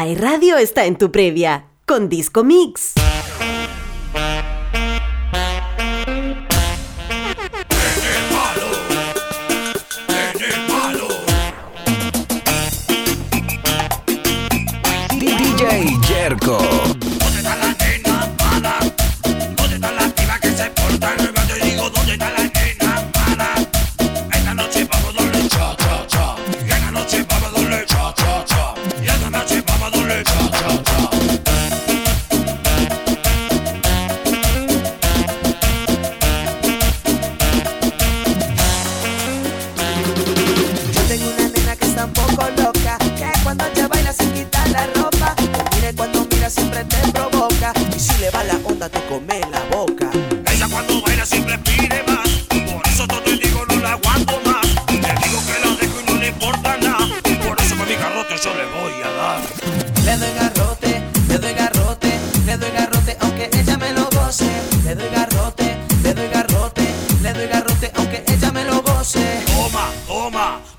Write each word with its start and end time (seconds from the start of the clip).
AE 0.00 0.14
Radio 0.14 0.56
está 0.56 0.86
en 0.86 0.96
tu 0.96 1.10
previa 1.10 1.66
con 1.84 2.08
Disco 2.08 2.42
Mix. 2.42 2.94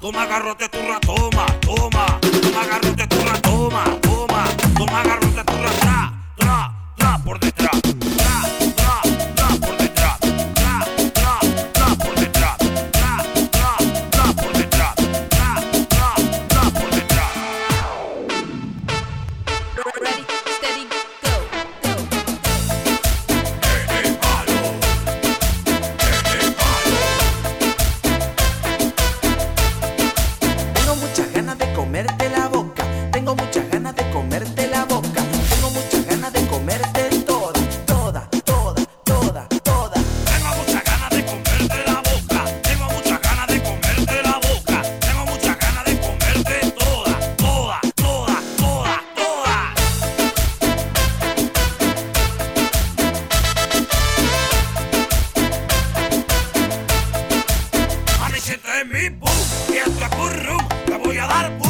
Toma, 0.01 0.23
agarrote 0.23 0.67
tu 0.67 0.79
ratoma, 0.87 1.45
toma. 1.61 2.20
mi 58.85 59.09
boom 59.09 59.31
y 59.69 59.77
esto 59.77 60.05
es 60.05 60.17
burrum. 60.17 60.67
Te 60.85 60.97
voy 60.97 61.17
a 61.17 61.27
dar 61.27 61.60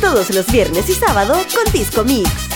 todos 0.00 0.30
los 0.34 0.46
viernes 0.52 0.88
y 0.88 0.94
sábado 0.94 1.34
con 1.34 1.72
Disco 1.72 2.04
Mix. 2.04 2.51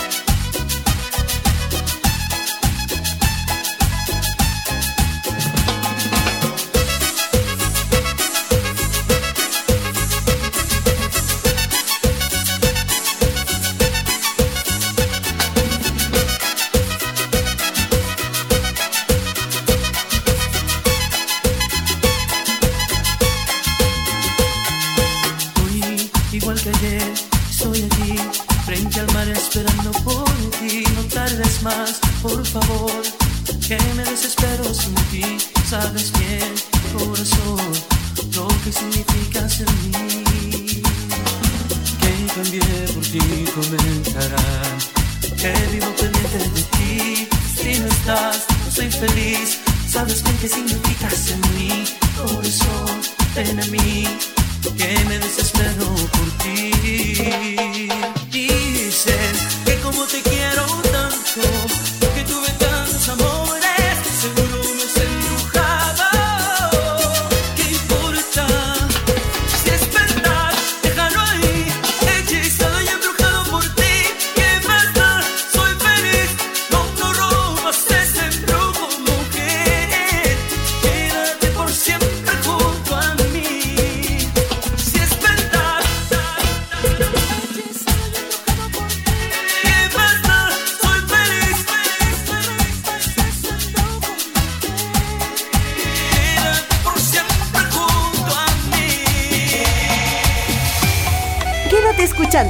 esperando 29.24 29.92
por 30.04 30.24
ti. 30.58 30.84
No 30.94 31.02
tardes 31.04 31.62
más, 31.62 31.98
por 32.22 32.44
favor. 32.44 33.02
Que 33.66 33.78
me 33.94 34.04
desespero 34.04 34.64
sin 34.74 34.94
ti. 35.10 35.24
Sabes 35.68 36.12
bien, 36.12 36.54
corazón, 36.96 37.72
lo 38.34 38.48
que 38.62 38.72
significas 38.72 39.60
en 39.60 39.66
mí. 39.90 40.82
Que 42.00 42.12
cambié 42.34 42.60
por 42.94 43.02
ti, 43.04 43.44
comentarán. 43.54 44.78
Que 45.40 45.52
vivo 45.72 45.90
pendiente 45.96 46.38
de 46.38 46.62
ti. 46.76 47.28
Si 47.56 47.78
no 47.80 47.86
estás, 47.86 48.46
no 48.64 48.70
soy 48.70 48.90
feliz. 48.90 49.58
Sabes 49.88 50.22
bien 50.22 50.36
que 50.38 50.48
significas 50.48 51.30
en 51.30 51.40
mí. 51.54 51.84
Corazón, 52.16 53.00
ven 53.34 53.60
a 53.60 53.66
mí. 53.66 54.06
Que 54.76 55.04
me 55.08 55.18
desespero 55.18 55.86
por 56.12 56.30
ti. 56.42 57.86
Dicen 58.96 59.36
que 59.66 59.78
como 59.82 60.06
te 60.06 60.22
quiero 60.22 60.64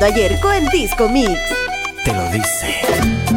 ayer 0.06 0.38
con 0.40 0.54
el 0.54 0.68
Disco 0.68 1.08
Mix. 1.08 1.38
Te 2.04 2.12
lo 2.12 2.28
dice. 2.30 3.35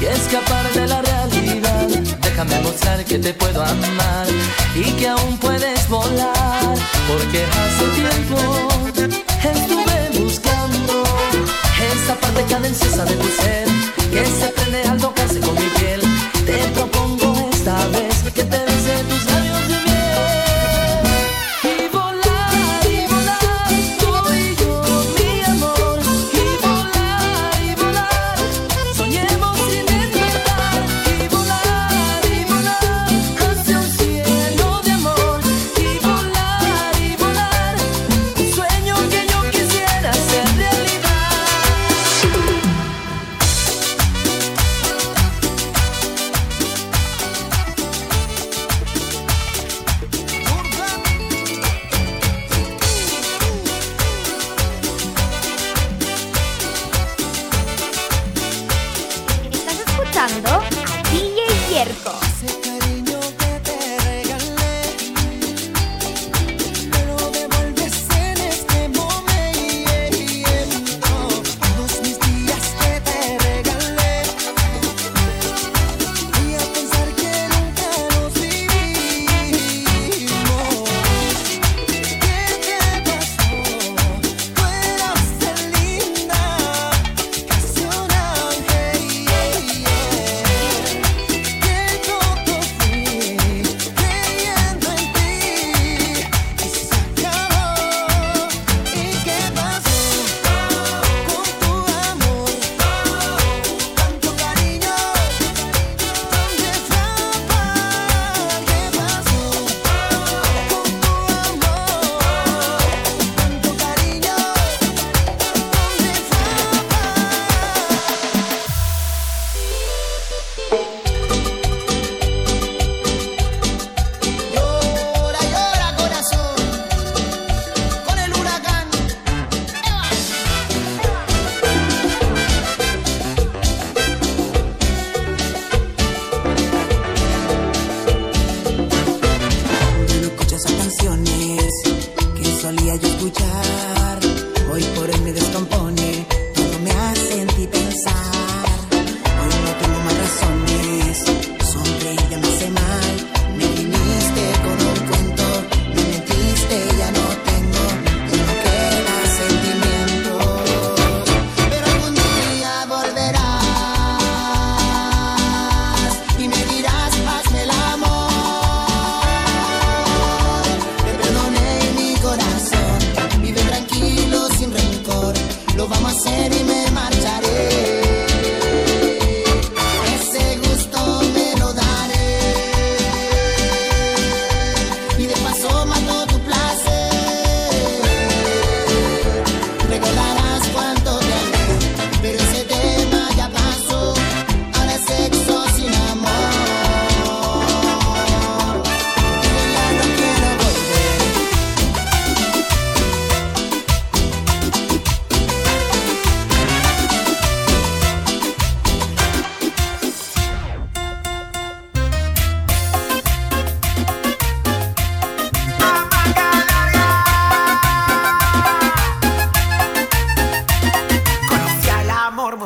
Y 0.00 0.04
escapar 0.06 0.72
de 0.72 0.86
la 0.86 1.02
realidad. 1.02 1.88
Déjame 2.22 2.60
mostrar 2.60 3.04
que 3.04 3.18
te 3.18 3.32
puedo 3.34 3.62
amar 3.62 4.26
y 4.74 4.84
que 4.92 5.08
aún 5.08 5.38
puedes 5.38 5.88
volar. 5.88 6.74
Porque 7.08 7.44
hace 7.44 7.86
tiempo 8.00 8.38
estuve 9.54 10.22
buscando 10.22 11.02
esa 11.92 12.14
parte 12.20 12.44
cadenciosa 12.44 13.04
de 13.04 13.14
tu 13.14 13.28
ser 13.28 13.68
que 14.10 14.26
se 14.26 14.48
prende 14.48 14.82
al 14.84 14.98
tocarse 14.98 15.19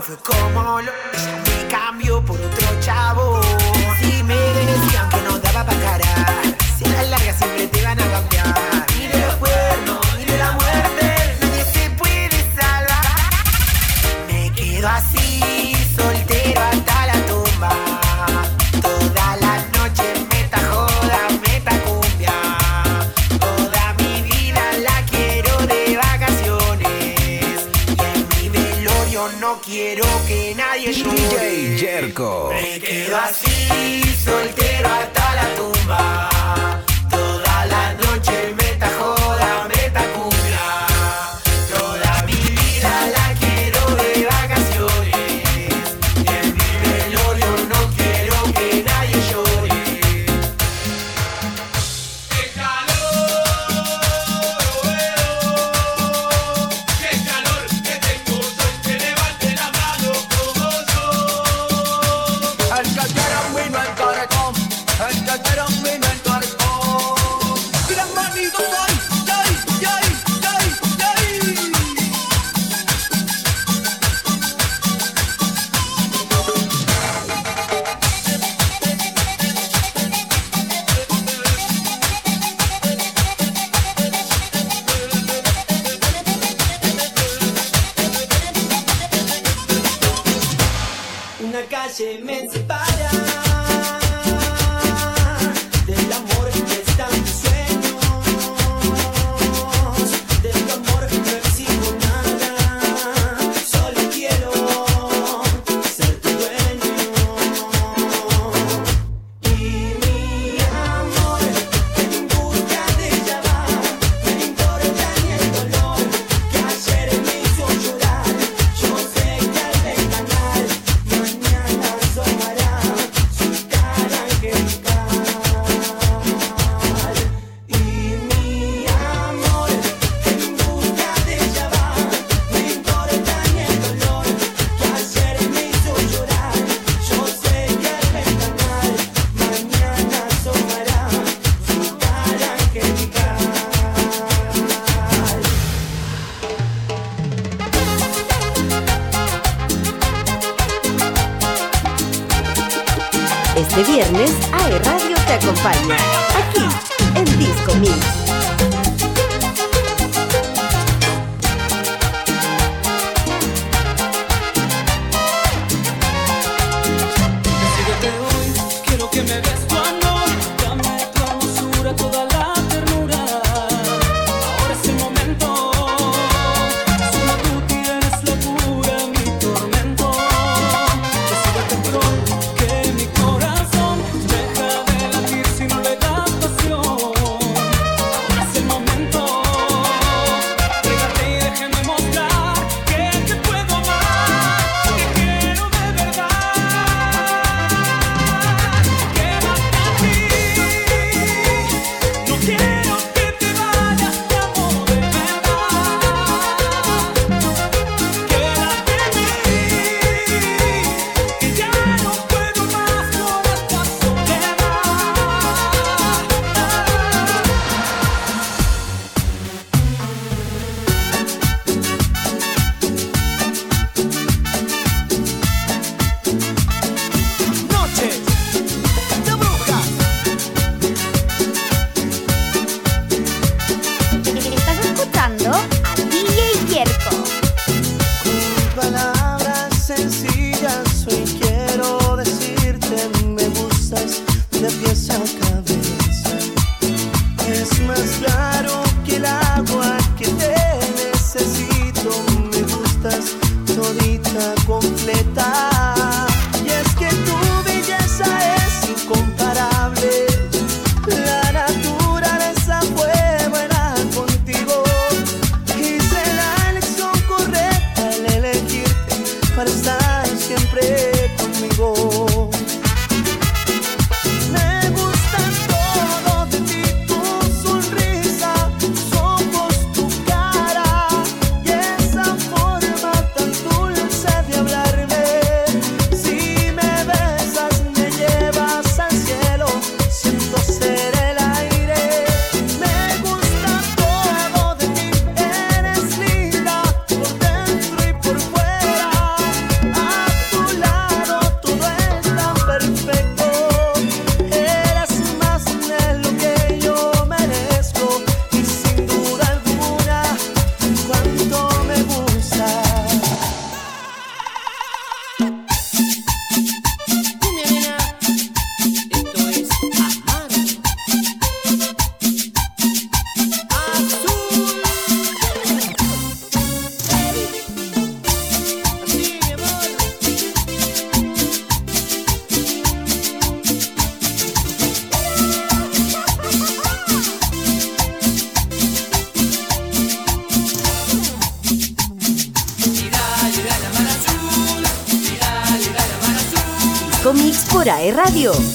Come 0.06 0.58
on. 0.58 1.13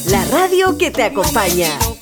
La 0.09 0.25
radio 0.25 0.79
que 0.79 0.89
te 0.89 1.03
acompaña. 1.03 1.98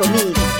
En 0.00 0.57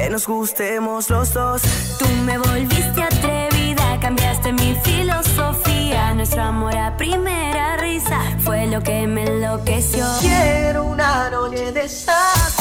que 0.00 0.10
nos 0.10 0.26
gustemos 0.26 1.10
los 1.10 1.32
dos. 1.34 1.62
Tú 1.98 2.06
me 2.24 2.38
volviste 2.38 3.02
atrevida, 3.02 3.98
cambiaste 4.00 4.52
mi 4.52 4.74
filosofía. 4.82 6.14
Nuestro 6.14 6.42
amor 6.42 6.76
a 6.76 6.96
primera 6.96 7.76
risa 7.76 8.18
fue 8.38 8.66
lo 8.66 8.82
que 8.82 9.06
me 9.06 9.24
enloqueció. 9.24 10.06
Quiero 10.20 10.84
una 10.84 11.30
noche 11.30 11.72
de 11.72 11.88
saco. 11.88 12.59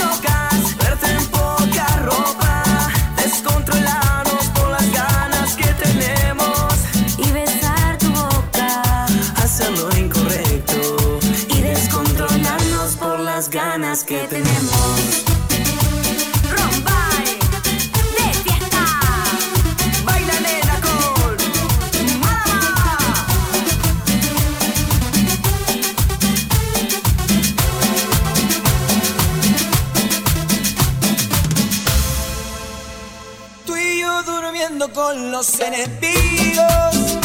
los 35.40 35.60
enemigos, 35.62 37.18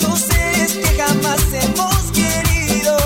los 0.00 0.18
seres 0.20 0.72
que 0.74 0.88
jamás 0.98 1.40
hemos 1.54 2.12
querido. 2.12 2.98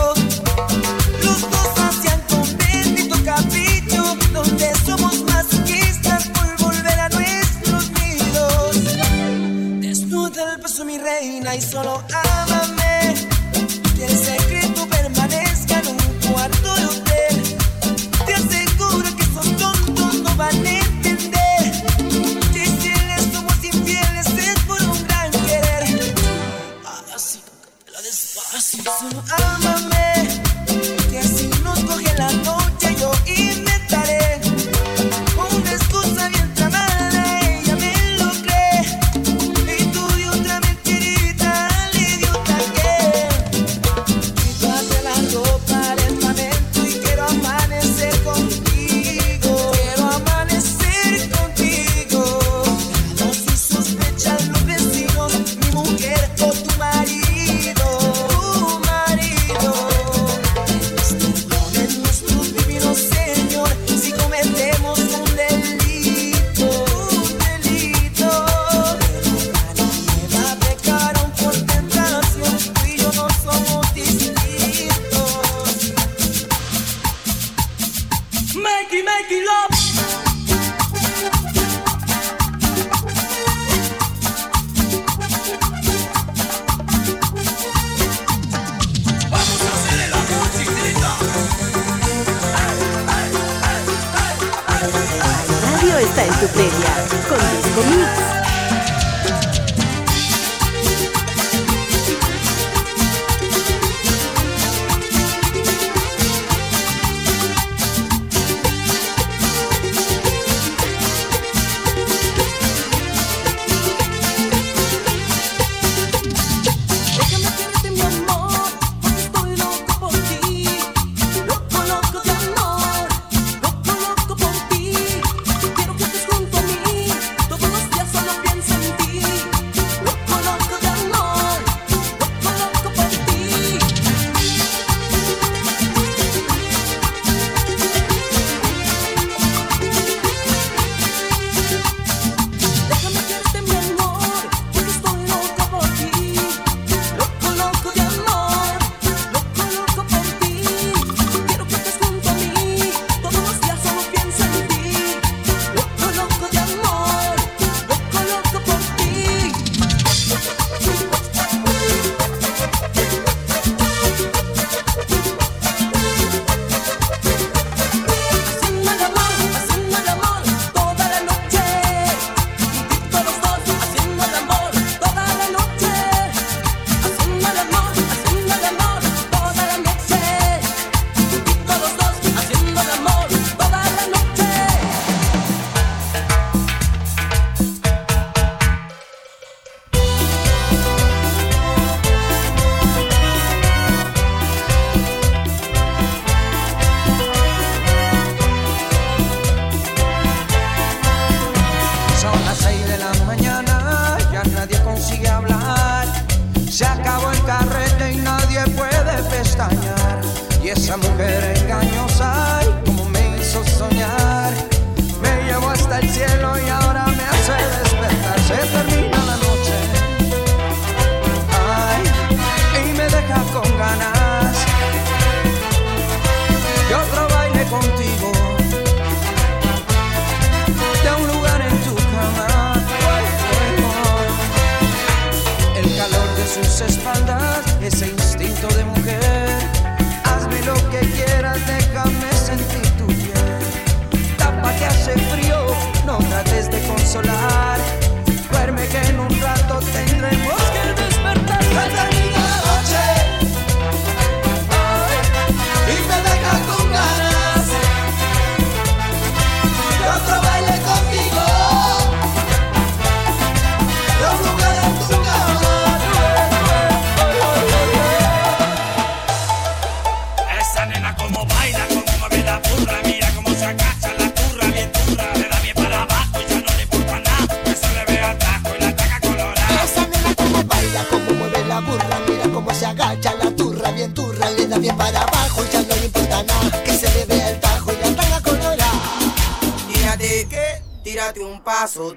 Los 1.23 1.41
dos 1.41 1.79
hacían 1.79 2.21
tu 2.27 3.25
capricho, 3.25 4.17
donde 4.33 4.75
somos 4.85 5.23
masoquistas 5.23 6.31
por 6.31 6.67
volver 6.67 6.99
a 6.99 7.09
nuestros 7.11 7.91
nidos. 7.93 8.77
Desnuda 9.81 10.55
el 10.55 10.61
peso 10.61 10.85
mi 10.85 10.99
reina 10.99 11.55
y 11.55 11.61
solo 11.61 12.03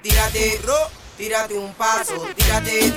tírate, 0.02 0.60
ro, 0.64 0.74
tírate 1.16 1.56
un 1.56 1.72
paso, 1.74 2.26
tírate, 2.34 2.92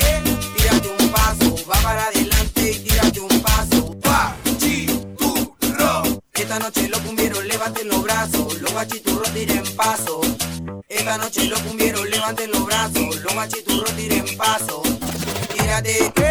tírate 0.55 0.95
un 0.99 1.11
paso, 1.11 1.55
va 1.69 1.75
para 1.83 2.05
adelante 2.05 2.71
y 2.71 2.79
tírate 2.79 3.19
un 3.19 3.41
paso. 3.41 3.99
Pa, 4.01 4.35
chi, 4.57 4.87
tu, 5.15 5.55
ro. 5.77 6.01
Esta 6.33 6.57
noche 6.57 6.87
los 6.89 6.99
cumbieros 7.01 7.45
levanten 7.45 7.87
los 7.87 8.01
brazos, 8.01 8.59
los 8.61 8.71
guachiturros 8.71 9.31
tiren 9.31 9.63
paso. 9.75 10.21
Esta 10.89 11.17
noche 11.19 11.45
los 11.45 11.59
cumbieros 11.59 12.09
levanten 12.09 12.49
los 12.49 12.65
brazos, 12.65 13.15
los 13.15 13.33
guachiturros 13.33 13.95
tiren 13.95 14.25
paso. 14.35 14.81
Tírate, 15.53 16.05
eh. 16.15 16.30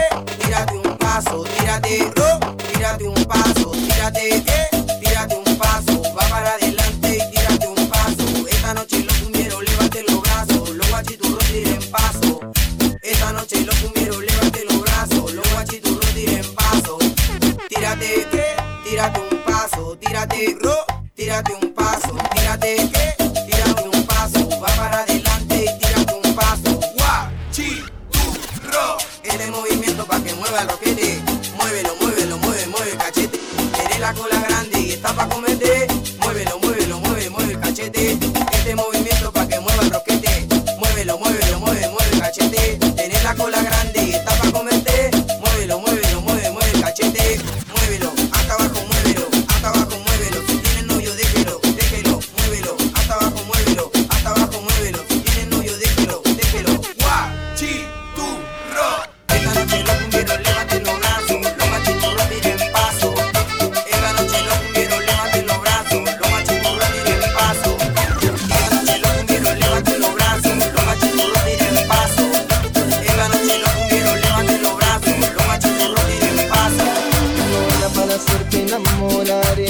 tírate, 20.20 20.58
ro, 20.60 20.74
tírate 21.14 21.52
un 21.62 21.69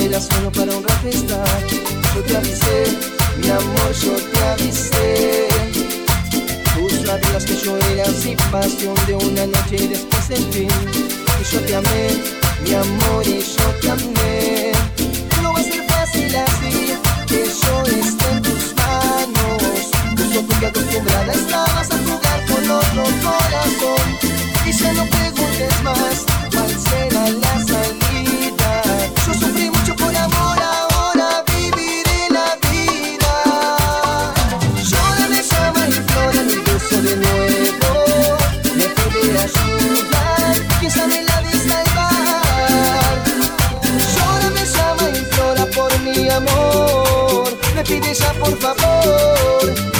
era 0.00 0.20
solo 0.20 0.50
para 0.52 0.74
un 0.76 0.82
rockstar 0.82 1.66
Yo 2.14 2.22
te 2.22 2.36
avisé, 2.36 2.84
mi 3.38 3.48
amor, 3.48 3.92
yo 4.02 4.14
te 4.14 4.40
avisé. 4.46 5.48
Tus 6.74 7.06
labios 7.06 7.44
que 7.44 7.56
yo 7.56 7.76
era 7.92 8.06
sin 8.06 8.36
pasión 8.50 8.94
de 9.06 9.14
una 9.14 9.46
noche 9.46 9.76
y 9.76 9.86
después 9.88 10.30
en 10.30 10.52
fin. 10.52 10.70
Y 11.40 11.54
yo 11.54 11.60
te 11.60 11.74
amé, 11.76 12.08
mi 12.64 12.74
amor, 12.74 13.26
y 13.26 13.40
yo 13.40 13.66
te 13.80 13.90
amé. 13.90 14.72
No 15.42 15.52
va 15.52 15.60
a 15.60 15.62
ser 15.62 15.84
fácil 15.86 16.36
así, 16.36 16.94
que 17.26 17.44
yo 17.44 17.82
esté 18.00 18.30
en 18.30 18.42
tus 18.42 18.74
manos. 18.76 19.62
Justo 20.16 20.42
porque 20.48 20.66
acostumbrada 20.66 21.32
estabas 21.32 21.90
a 21.90 21.98
jugar 21.98 22.46
con 22.46 22.70
otro 22.70 23.04
corazón. 23.22 24.06
Y 24.66 24.72
ya 24.72 24.92
no 24.92 25.04
preguntes 25.06 25.82
más, 25.82 26.24
cuál 26.52 26.70
será 26.88 27.30
la 27.30 27.49
tranquiliza 47.90 48.32
por 48.34 48.56
favor. 48.58 49.99